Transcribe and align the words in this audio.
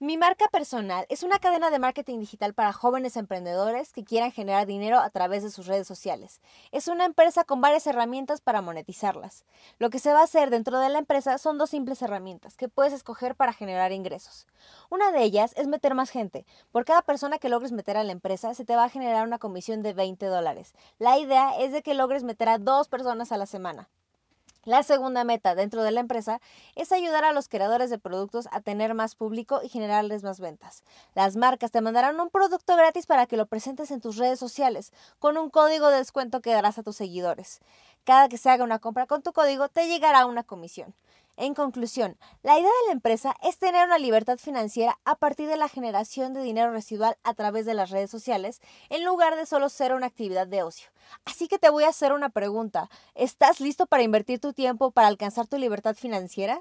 Mi 0.00 0.16
marca 0.16 0.46
personal 0.46 1.06
es 1.08 1.24
una 1.24 1.40
cadena 1.40 1.70
de 1.70 1.80
marketing 1.80 2.20
digital 2.20 2.54
para 2.54 2.72
jóvenes 2.72 3.16
emprendedores 3.16 3.92
que 3.92 4.04
quieran 4.04 4.30
generar 4.30 4.64
dinero 4.64 5.00
a 5.00 5.10
través 5.10 5.42
de 5.42 5.50
sus 5.50 5.66
redes 5.66 5.88
sociales. 5.88 6.40
Es 6.70 6.86
una 6.86 7.04
empresa 7.04 7.42
con 7.42 7.60
varias 7.60 7.84
herramientas 7.88 8.40
para 8.40 8.62
monetizarlas. 8.62 9.44
Lo 9.80 9.90
que 9.90 9.98
se 9.98 10.12
va 10.12 10.20
a 10.20 10.22
hacer 10.22 10.50
dentro 10.50 10.78
de 10.78 10.88
la 10.88 11.00
empresa 11.00 11.36
son 11.38 11.58
dos 11.58 11.70
simples 11.70 12.00
herramientas 12.00 12.56
que 12.56 12.68
puedes 12.68 12.92
escoger 12.92 13.34
para 13.34 13.52
generar 13.52 13.90
ingresos. 13.90 14.46
Una 14.88 15.10
de 15.10 15.24
ellas 15.24 15.52
es 15.56 15.66
meter 15.66 15.96
más 15.96 16.10
gente. 16.10 16.46
Por 16.70 16.84
cada 16.84 17.02
persona 17.02 17.38
que 17.38 17.48
logres 17.48 17.72
meter 17.72 17.96
a 17.96 18.04
la 18.04 18.12
empresa 18.12 18.54
se 18.54 18.64
te 18.64 18.76
va 18.76 18.84
a 18.84 18.90
generar 18.90 19.26
una 19.26 19.40
comisión 19.40 19.82
de 19.82 19.94
20 19.94 20.26
dólares. 20.26 20.74
La 21.00 21.18
idea 21.18 21.58
es 21.58 21.72
de 21.72 21.82
que 21.82 21.94
logres 21.94 22.22
meter 22.22 22.48
a 22.50 22.58
dos 22.58 22.86
personas 22.86 23.32
a 23.32 23.36
la 23.36 23.46
semana. 23.46 23.88
La 24.68 24.82
segunda 24.82 25.24
meta 25.24 25.54
dentro 25.54 25.82
de 25.82 25.92
la 25.92 26.00
empresa 26.00 26.42
es 26.76 26.92
ayudar 26.92 27.24
a 27.24 27.32
los 27.32 27.48
creadores 27.48 27.88
de 27.88 27.98
productos 27.98 28.48
a 28.52 28.60
tener 28.60 28.92
más 28.92 29.14
público 29.14 29.62
y 29.62 29.70
generarles 29.70 30.22
más 30.22 30.40
ventas. 30.40 30.84
Las 31.14 31.36
marcas 31.36 31.70
te 31.70 31.80
mandarán 31.80 32.20
un 32.20 32.28
producto 32.28 32.76
gratis 32.76 33.06
para 33.06 33.24
que 33.24 33.38
lo 33.38 33.46
presentes 33.46 33.90
en 33.90 34.02
tus 34.02 34.18
redes 34.18 34.38
sociales 34.38 34.92
con 35.20 35.38
un 35.38 35.48
código 35.48 35.88
de 35.88 35.96
descuento 35.96 36.42
que 36.42 36.52
darás 36.52 36.76
a 36.76 36.82
tus 36.82 36.96
seguidores. 36.96 37.60
Cada 38.04 38.28
que 38.28 38.36
se 38.36 38.50
haga 38.50 38.62
una 38.62 38.78
compra 38.78 39.06
con 39.06 39.22
tu 39.22 39.32
código 39.32 39.70
te 39.70 39.88
llegará 39.88 40.26
una 40.26 40.42
comisión. 40.42 40.94
En 41.40 41.54
conclusión, 41.54 42.18
la 42.42 42.58
idea 42.58 42.68
de 42.68 42.86
la 42.88 42.92
empresa 42.92 43.32
es 43.44 43.58
tener 43.58 43.86
una 43.86 43.98
libertad 43.98 44.38
financiera 44.38 44.98
a 45.04 45.14
partir 45.14 45.46
de 45.46 45.56
la 45.56 45.68
generación 45.68 46.34
de 46.34 46.42
dinero 46.42 46.72
residual 46.72 47.16
a 47.22 47.32
través 47.32 47.64
de 47.64 47.74
las 47.74 47.90
redes 47.90 48.10
sociales, 48.10 48.60
en 48.88 49.04
lugar 49.04 49.36
de 49.36 49.46
solo 49.46 49.68
ser 49.68 49.94
una 49.94 50.06
actividad 50.06 50.48
de 50.48 50.64
ocio. 50.64 50.90
Así 51.24 51.46
que 51.46 51.60
te 51.60 51.70
voy 51.70 51.84
a 51.84 51.90
hacer 51.90 52.12
una 52.12 52.30
pregunta. 52.30 52.90
¿Estás 53.14 53.60
listo 53.60 53.86
para 53.86 54.02
invertir 54.02 54.40
tu 54.40 54.52
tiempo 54.52 54.90
para 54.90 55.06
alcanzar 55.06 55.46
tu 55.46 55.58
libertad 55.58 55.94
financiera? 55.94 56.60